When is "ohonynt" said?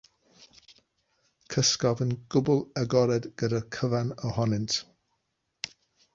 4.31-4.81